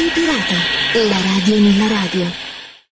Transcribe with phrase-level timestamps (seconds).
[0.00, 2.24] Radio Pirata, la radio nella radio.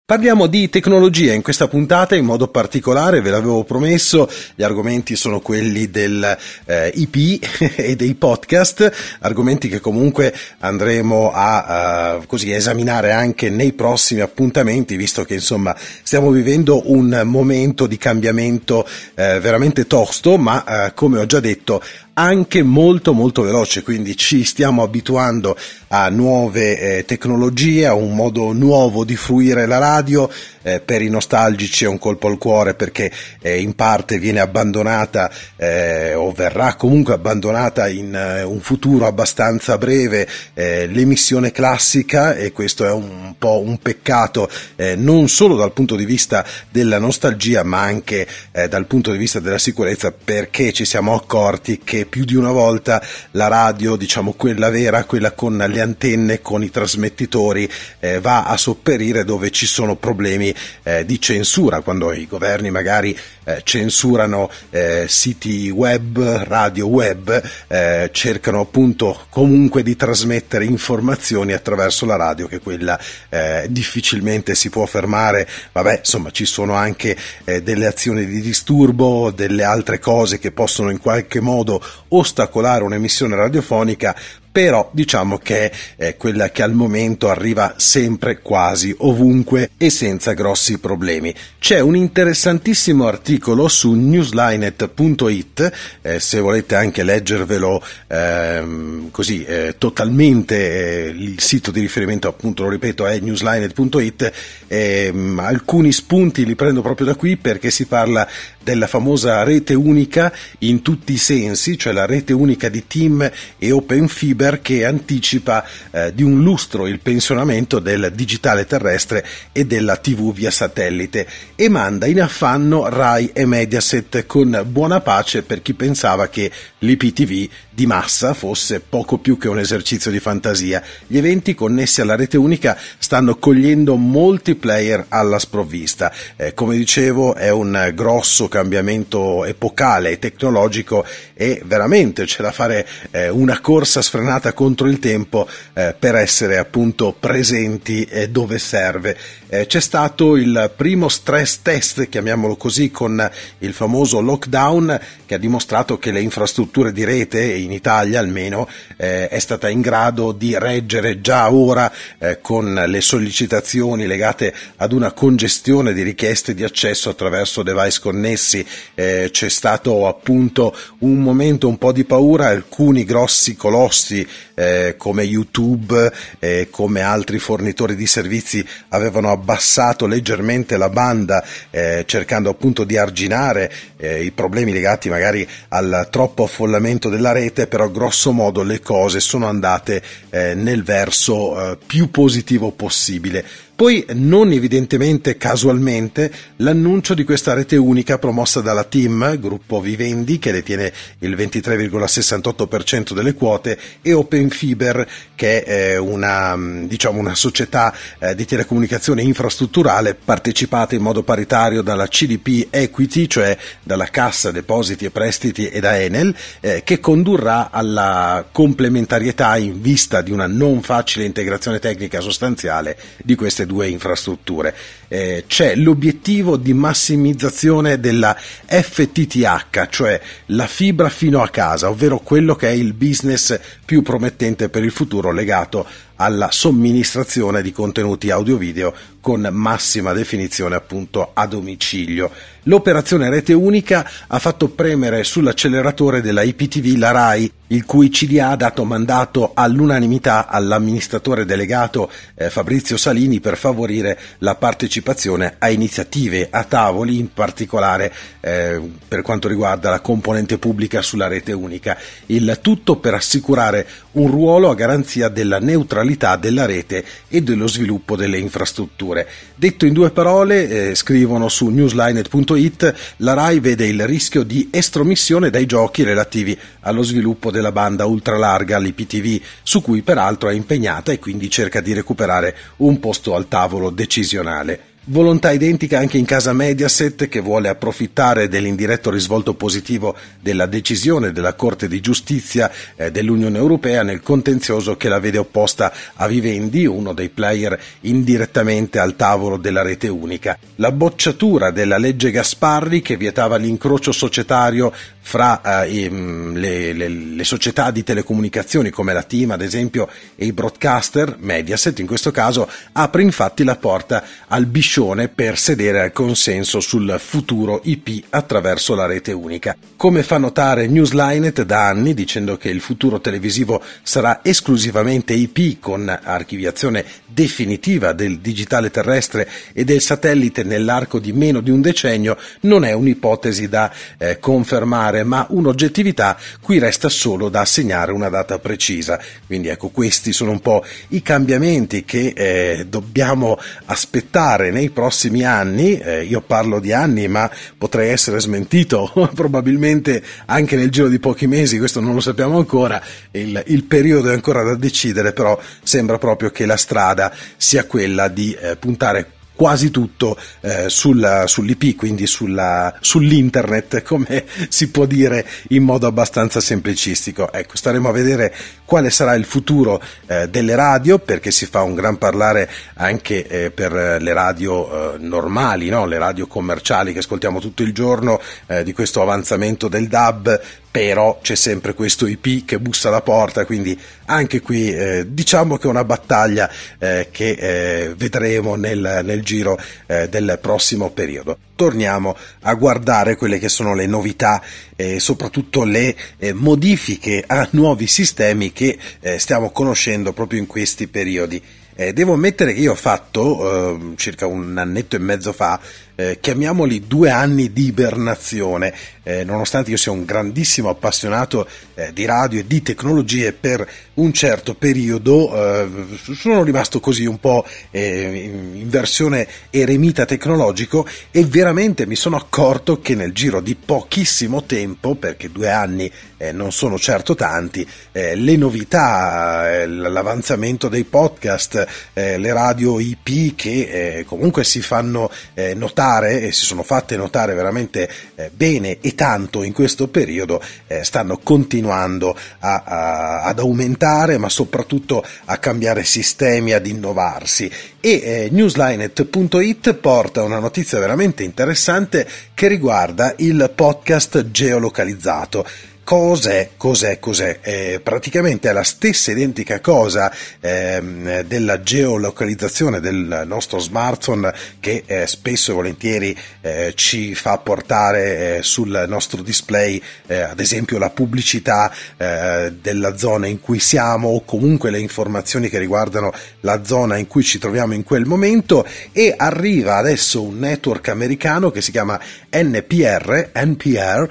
[0.05, 5.41] Parliamo di tecnologia in questa puntata, in modo particolare, ve l'avevo promesso, gli argomenti sono
[5.41, 6.37] quelli del
[6.67, 7.43] eh, IP
[7.75, 14.95] e dei podcast, argomenti che comunque andremo a uh, così, esaminare anche nei prossimi appuntamenti,
[14.95, 21.19] visto che insomma stiamo vivendo un momento di cambiamento eh, veramente tosto, ma eh, come
[21.19, 21.83] ho già detto
[22.15, 25.57] anche molto molto veloce, quindi ci stiamo abituando
[25.89, 30.31] a nuove eh, tecnologie, a un modo nuovo di fruire la radio,
[30.63, 35.31] eh, per i nostalgici è un colpo al cuore perché eh, in parte viene abbandonata
[35.57, 42.53] eh, o verrà comunque abbandonata in eh, un futuro abbastanza breve eh, l'emissione classica e
[42.53, 44.49] questo è un po' un peccato
[44.97, 48.27] non solo dal punto di vista della nostalgia ma anche
[48.69, 53.03] dal punto di vista della sicurezza perché ci siamo accorti che più di una volta
[53.33, 57.69] la radio, diciamo quella vera, quella con le antenne, con i trasmettitori,
[58.01, 60.52] eh, va a sopperire dove ci sono problemi
[60.83, 68.11] eh, di censura, quando i governi magari eh, censurano eh, siti web, radio web, eh,
[68.13, 72.99] cercano appunto comunque di trasmettere informazioni attraverso la radio, che quella
[73.29, 75.49] eh, difficilmente si può fermare.
[75.73, 80.99] Vabbè, insomma, ci sono anche delle azioni di disturbo, delle altre cose che possono in
[80.99, 84.15] qualche modo ostacolare un'emissione radiofonica,
[84.53, 90.79] però diciamo che è quella che al momento arriva sempre quasi ovunque e senza grossi
[90.79, 91.35] problemi.
[91.59, 93.31] C'è un interessantissimo articolo
[93.69, 101.81] su newslinet.it, eh, se volete anche leggervelo ehm, così eh, totalmente, eh, il sito di
[101.81, 104.33] riferimento appunto lo ripeto è newslinet.it,
[104.67, 108.29] ehm, alcuni spunti li prendo proprio da qui perché si parla
[108.63, 113.73] della famosa rete unica in tutti i sensi, cioè la rete unica di Team e
[113.73, 119.97] Open Fiber che anticipa eh, di un lustro il pensionamento del digitale terrestre e della
[119.97, 125.75] TV via satellite e manda in affanno Rai e Mediaset con buona pace per chi
[125.75, 130.83] pensava che l'IPTV di massa fosse poco più che un esercizio di fantasia.
[131.07, 136.13] Gli eventi connessi alla rete unica stanno cogliendo molti player alla sprovvista.
[136.37, 142.87] Eh, come dicevo è un grosso cambiamento epocale e tecnologico e veramente c'è da fare
[143.11, 149.17] eh, una corsa sfrenata contro il tempo eh, per essere appunto presenti dove serve.
[149.49, 155.39] Eh, c'è stato il primo stress test, chiamiamolo così, con il famoso lockdown che ha
[155.39, 160.59] dimostrato che le infrastrutture di rete in Italia almeno eh, è stata in grado di
[160.59, 167.11] reggere già ora eh, con le sollecitazioni legate ad una congestione di richieste di accesso
[167.11, 168.65] attraverso device connessi.
[168.95, 175.23] Eh, c'è stato appunto un momento un po' di paura, alcuni grossi colossi eh, come
[175.23, 182.85] YouTube e come altri fornitori di servizi avevano abbassato leggermente la banda eh, cercando appunto
[182.85, 188.63] di arginare eh, i problemi legati magari al troppo affollamento della rete, però grosso modo
[188.63, 193.45] le cose sono andate eh, nel verso eh, più positivo possibile.
[193.83, 200.53] Poi, non evidentemente casualmente, l'annuncio di questa rete unica promossa dalla Team, gruppo Vivendi, che
[200.53, 205.05] detiene il 23,68% delle quote, e Open Fiber,
[205.35, 212.07] che è una, diciamo, una società eh, di telecomunicazione infrastrutturale partecipata in modo paritario dalla
[212.07, 218.47] CDP Equity, cioè dalla Cassa Depositi e Prestiti e da Enel, eh, che condurrà alla
[218.53, 224.75] complementarietà in vista di una non facile integrazione tecnica sostanziale di queste due infrastrutture.
[225.09, 232.55] Eh, c'è l'obiettivo di massimizzazione della FTTH, cioè la fibra fino a casa, ovvero quello
[232.55, 238.95] che è il business più promettente per il futuro legato alla somministrazione di contenuti audio-video
[239.23, 242.31] con massima definizione appunto a domicilio.
[242.67, 248.57] L'operazione rete unica ha fatto premere sull'acceleratore della IPTV la RAI, il cui CDA ha
[248.57, 256.63] dato mandato all'unanimità all'amministratore delegato eh, Fabrizio Salini per favorire la partecipazione a iniziative a
[256.63, 261.99] tavoli, in particolare eh, per quanto riguarda la componente pubblica sulla rete unica.
[262.27, 268.15] Il tutto per assicurare un ruolo a garanzia della neutralità della rete e dello sviluppo
[268.15, 269.12] delle infrastrutture.
[269.55, 275.51] Detto in due parole, eh, scrivono su newslinet.it, la RAI vede il rischio di estromissione
[275.51, 281.19] dai giochi relativi allo sviluppo della banda ultralarga all'IPTV, su cui peraltro è impegnata e
[281.19, 284.92] quindi cerca di recuperare un posto al tavolo decisionale.
[285.07, 291.55] Volontà identica anche in casa Mediaset che vuole approfittare dell'indiretto risvolto positivo della decisione della
[291.55, 297.15] Corte di Giustizia eh, dell'Unione Europea nel contenzioso che la vede opposta a Vivendi, uno
[297.15, 300.57] dei player indirettamente al tavolo della rete unica.
[300.77, 304.93] La bocciatura della legge Gasparri che vietava l'incrocio societario
[305.25, 310.53] fra eh, le, le, le, società di telecomunicazioni come la Team ad esempio e i
[310.53, 316.79] broadcaster, Mediaset in questo caso, apre infatti la porta al biscione per sedere al consenso
[316.81, 319.75] sul futuro IP attraverso la rete unica.
[319.97, 326.07] Come fa notare Newslinet da anni dicendo che il futuro televisivo sarà esclusivamente IP con
[326.23, 332.85] archiviazione definitiva del digitale terrestre e del satellite nell'arco di meno di un decennio, non
[332.85, 339.19] è un'ipotesi da eh, confermare ma un'oggettività cui resta solo da assegnare una data precisa.
[339.47, 345.99] Quindi ecco, questi sono un po' i cambiamenti che eh, dobbiamo aspettare nei prossimi anni.
[345.99, 351.47] Eh, io parlo di anni, ma potrei essere smentito probabilmente anche nel giro di pochi
[351.47, 353.03] mesi, questo non lo sappiamo ancora.
[353.31, 358.29] Il, il periodo è ancora da decidere, però sembra proprio che la strada sia quella
[358.29, 365.47] di eh, puntare quasi tutto eh, sulla, sull'IP, quindi sulla, sull'internet, come si può dire
[365.69, 367.53] in modo abbastanza semplicistico.
[367.53, 368.53] Ecco, staremo a vedere
[368.93, 373.71] quale sarà il futuro eh, delle radio, perché si fa un gran parlare anche eh,
[373.71, 376.05] per le radio eh, normali, no?
[376.05, 380.61] le radio commerciali che ascoltiamo tutto il giorno, eh, di questo avanzamento del DAB,
[380.93, 385.87] però c'è sempre questo IP che bussa alla porta, quindi anche qui eh, diciamo che
[385.87, 391.57] è una battaglia eh, che eh, vedremo nel, nel giro eh, del prossimo periodo.
[391.75, 394.63] Torniamo a guardare quelle che sono le novità
[394.95, 401.07] e soprattutto le eh, modifiche a nuovi sistemi che eh, stiamo conoscendo proprio in questi
[401.09, 401.63] periodi.
[401.95, 405.79] devo ammettere che io ho fatto circa un annetto e mezzo fa
[406.15, 412.25] eh, chiamiamoli due anni di ibernazione, eh, nonostante io sia un grandissimo appassionato eh, di
[412.25, 415.89] radio e di tecnologie, per un certo periodo eh,
[416.35, 423.01] sono rimasto così un po' eh, in versione eremita tecnologico e veramente mi sono accorto
[423.01, 428.57] che nel giro di pochissimo tempo, perché due anni eh, non sono certo tanti, le
[428.57, 435.31] novità, l'avanzamento dei podcast, le radio IP che comunque si fanno
[435.75, 441.05] notare e si sono fatte notare veramente eh, bene e tanto in questo periodo eh,
[441.05, 444.02] stanno continuando a, a, ad aumentare
[444.39, 447.71] ma soprattutto a cambiare sistemi, ad innovarsi
[448.01, 455.65] e eh, newslinet.it porta una notizia veramente interessante che riguarda il podcast geolocalizzato.
[456.05, 456.71] Cos'è?
[456.77, 457.21] Cos'è?
[457.21, 457.61] Cos'è?
[457.63, 465.29] Eh, praticamente è la stessa identica cosa eh, della geolocalizzazione del nostro smartphone che eh,
[465.29, 471.11] spesso e volentieri eh, ci fa portare eh, sul nostro display eh, ad esempio la
[471.11, 477.27] pubblicità della zona in cui siamo o comunque le informazioni che riguardano la zona in
[477.27, 482.19] cui ci troviamo in quel momento e arriva adesso un network americano che si chiama
[482.51, 484.29] NPR, NPR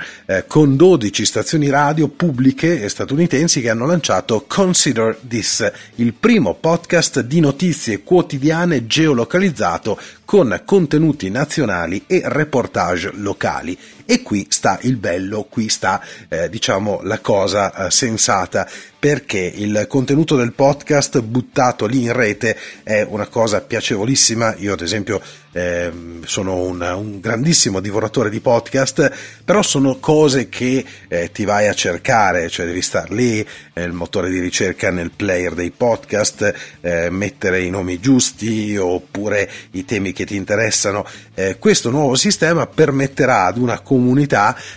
[0.47, 7.21] con 12 stazioni stazioni radio pubbliche statunitensi che hanno lanciato Consider This, il primo podcast
[7.21, 13.77] di notizie quotidiane geolocalizzato con contenuti nazionali e reportage locali.
[14.11, 18.67] E qui sta il bello, qui sta eh, diciamo la cosa eh, sensata
[19.01, 24.53] perché il contenuto del podcast buttato lì in rete è una cosa piacevolissima.
[24.57, 25.19] Io ad esempio
[25.53, 25.91] eh,
[26.23, 29.11] sono un, un, grandissimo divoratore di podcast,
[29.43, 34.29] però sono cose che eh, ti vai a cercare, cioè devi star lì, il motore
[34.29, 40.25] di ricerca nel player dei podcast, eh, mettere i nomi giusti oppure i temi che
[40.25, 41.03] ti interessano.
[41.33, 44.00] Eh, questo nuovo sistema permetterà ad una comunità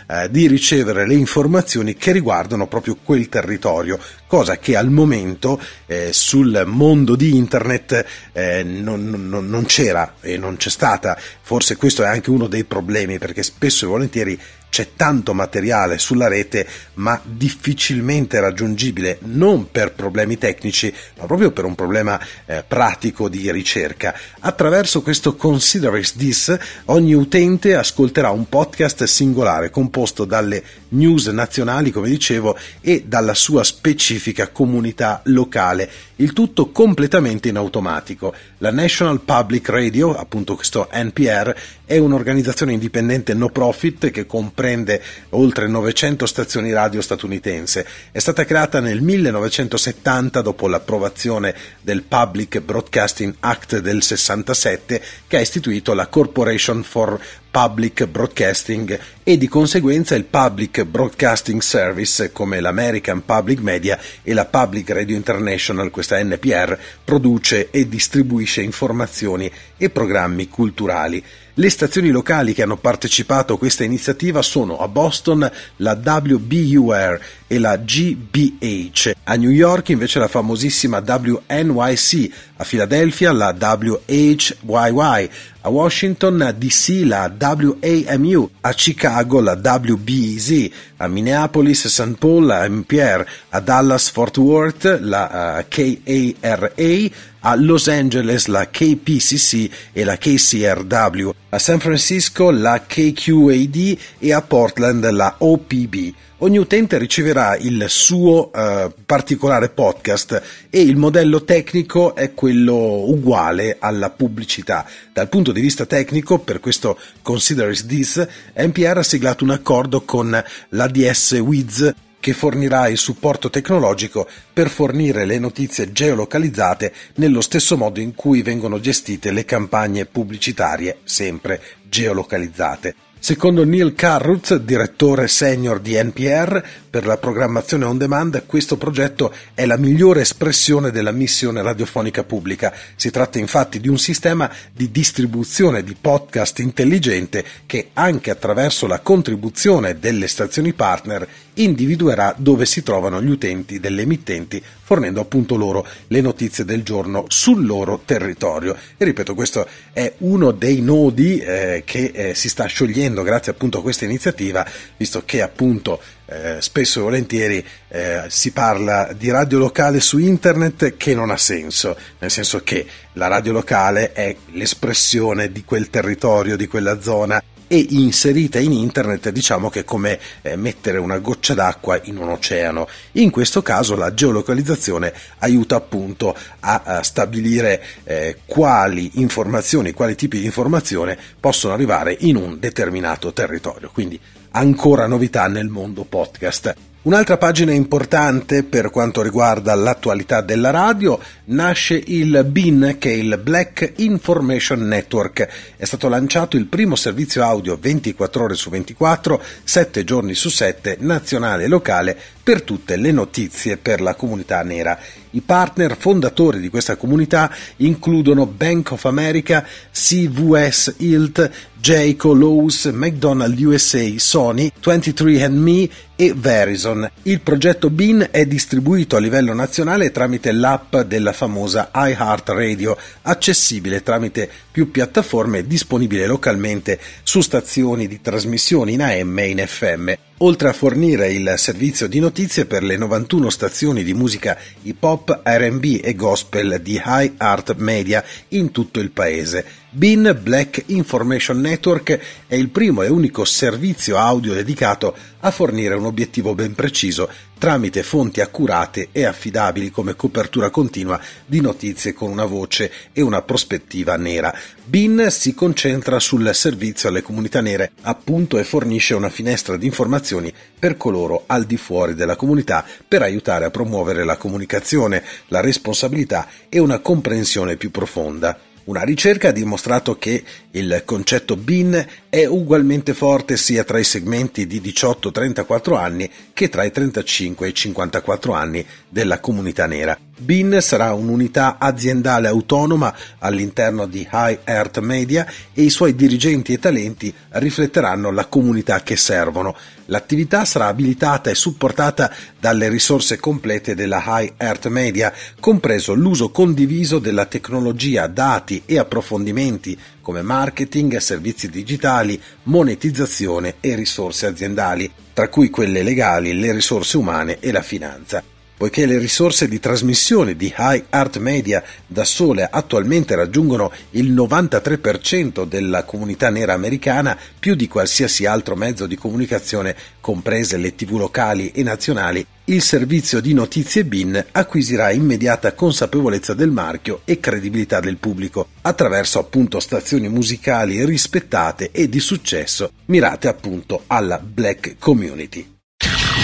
[0.06, 6.12] eh, di ricevere le informazioni che riguardano proprio quel territorio cosa che al momento eh,
[6.12, 11.16] sul mondo di internet eh, non, non, non c'era e non c'è stata.
[11.40, 14.40] Forse questo è anche uno dei problemi perché spesso e volentieri
[14.74, 21.64] c'è tanto materiale sulla rete ma difficilmente raggiungibile non per problemi tecnici ma proprio per
[21.64, 24.18] un problema eh, pratico di ricerca.
[24.40, 32.08] Attraverso questo Consider This ogni utente ascolterà un podcast singolare composto dalle news nazionali, come
[32.08, 38.34] dicevo, e dalla sua specifica comunità locale, il tutto completamente in automatico.
[38.58, 41.54] La National Public Radio, appunto questo NPR,
[41.86, 47.86] è un'organizzazione indipendente no profit che comprende oltre 900 stazioni radio statunitense.
[48.10, 55.40] È stata creata nel 1970 dopo l'approvazione del Public Broadcasting Act del 67 che ha
[55.40, 57.20] istituito la Corporation for
[57.54, 64.44] Public Broadcasting e di conseguenza il Public Broadcasting Service come l'American Public Media e la
[64.46, 71.24] Public Radio International, questa NPR, produce e distribuisce informazioni e programmi culturali.
[71.56, 77.58] Le stazioni locali che hanno partecipato a questa iniziativa sono a Boston la WBUR e
[77.60, 85.30] la GBH, a New York invece la famosissima WNYC, a Filadelfia la WHYY,
[85.62, 92.16] a Washington DC la WAMU, a Chicago la WBEZ, a Minneapolis St.
[92.18, 99.70] Paul la MPR, a Dallas Fort Worth la uh, KARA, a Los Angeles la KPCC
[99.92, 106.14] e la KCRW, a San Francisco la KQAD e a Portland la OPB.
[106.44, 112.76] Ogni utente riceverà il suo uh, particolare podcast e il modello tecnico è quello
[113.08, 114.84] uguale alla pubblicità.
[115.10, 120.38] Dal punto di vista tecnico, per questo Consider This, NPR ha siglato un accordo con
[120.68, 128.00] l'ADS Wiz che fornirà il supporto tecnologico per fornire le notizie geolocalizzate nello stesso modo
[128.00, 133.03] in cui vengono gestite le campagne pubblicitarie, sempre geolocalizzate.
[133.24, 139.64] Secondo Neil Carruth, direttore senior di NPR per la programmazione on demand, questo progetto è
[139.64, 142.74] la migliore espressione della missione radiofonica pubblica.
[142.96, 149.00] Si tratta infatti di un sistema di distribuzione di podcast intelligente che anche attraverso la
[149.00, 155.86] contribuzione delle stazioni partner individuerà dove si trovano gli utenti delle emittenti, fornendo appunto loro
[156.08, 158.76] le notizie del giorno sul loro territorio.
[158.96, 163.78] E ripeto, questo è uno dei nodi eh, che eh, si sta sciogliendo grazie appunto
[163.78, 169.58] a questa iniziativa, visto che appunto eh, spesso e volentieri eh, si parla di radio
[169.58, 175.52] locale su internet che non ha senso, nel senso che la radio locale è l'espressione
[175.52, 177.42] di quel territorio, di quella zona
[177.74, 182.28] e inserita in internet diciamo che è come eh, mettere una goccia d'acqua in un
[182.28, 182.86] oceano.
[183.12, 190.38] In questo caso la geolocalizzazione aiuta appunto a, a stabilire eh, quali informazioni, quali tipi
[190.38, 193.90] di informazione possono arrivare in un determinato territorio.
[193.92, 194.20] Quindi
[194.52, 196.93] ancora novità nel mondo podcast.
[197.04, 203.38] Un'altra pagina importante per quanto riguarda l'attualità della radio nasce il BIN che è il
[203.42, 205.46] Black Information Network.
[205.76, 210.96] È stato lanciato il primo servizio audio 24 ore su 24, 7 giorni su 7,
[211.00, 214.96] nazionale e locale per tutte le notizie per la comunità nera.
[215.30, 223.60] I partner fondatori di questa comunità includono Bank of America, CVS Hilt, Jayco, Lowe's, McDonald's
[223.60, 227.10] USA, Sony, 23andMe e Verizon.
[227.22, 234.50] Il progetto BIN è distribuito a livello nazionale tramite l'app della famosa iHeartRadio, accessibile tramite
[234.74, 240.72] più piattaforme disponibile localmente su stazioni di trasmissione in AM e in FM oltre a
[240.72, 246.16] fornire il servizio di notizie per le 91 stazioni di musica hip hop, RB e
[246.16, 249.83] gospel di High Art Media in tutto il paese.
[249.96, 256.04] BIN Black Information Network è il primo e unico servizio audio dedicato a fornire un
[256.04, 262.44] obiettivo ben preciso tramite fonti accurate e affidabili come copertura continua di notizie con una
[262.44, 264.52] voce e una prospettiva nera.
[264.84, 270.52] BIN si concentra sul servizio alle comunità nere, appunto, e fornisce una finestra di informazioni
[270.76, 276.48] per coloro al di fuori della comunità per aiutare a promuovere la comunicazione, la responsabilità
[276.68, 278.72] e una comprensione più profonda.
[278.84, 284.66] Una ricerca ha dimostrato che il concetto BIN è ugualmente forte sia tra i segmenti
[284.66, 290.18] di 18-34 anni che tra i 35 e i 54 anni della comunità nera.
[290.36, 296.80] BIN sarà un'unità aziendale autonoma all'interno di High Earth Media e i suoi dirigenti e
[296.80, 299.76] talenti rifletteranno la comunità che servono.
[300.06, 307.20] L'attività sarà abilitata e supportata dalle risorse complete della High Earth Media, compreso l'uso condiviso
[307.20, 315.70] della tecnologia, dati e approfondimenti come marketing, servizi digitali, monetizzazione e risorse aziendali, tra cui
[315.70, 318.42] quelle legali, le risorse umane e la finanza.
[318.76, 325.64] Poiché le risorse di trasmissione di High Art Media da sole attualmente raggiungono il 93%
[325.64, 331.70] della comunità nera americana, più di qualsiasi altro mezzo di comunicazione, comprese le tv locali
[331.70, 338.16] e nazionali, il servizio di notizie BIN acquisirà immediata consapevolezza del marchio e credibilità del
[338.16, 345.72] pubblico attraverso appunto stazioni musicali rispettate e di successo mirate appunto alla black community.